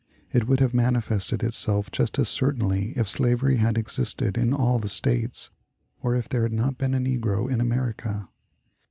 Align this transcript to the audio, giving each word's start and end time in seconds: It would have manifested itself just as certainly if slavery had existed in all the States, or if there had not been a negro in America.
It 0.31 0.47
would 0.47 0.59
have 0.61 0.73
manifested 0.73 1.43
itself 1.43 1.91
just 1.91 2.17
as 2.17 2.27
certainly 2.27 2.93
if 2.97 3.07
slavery 3.07 3.57
had 3.57 3.77
existed 3.77 4.35
in 4.35 4.51
all 4.51 4.79
the 4.79 4.89
States, 4.89 5.51
or 6.01 6.15
if 6.15 6.27
there 6.27 6.41
had 6.41 6.53
not 6.53 6.79
been 6.79 6.95
a 6.95 6.99
negro 6.99 7.47
in 7.47 7.61
America. 7.61 8.27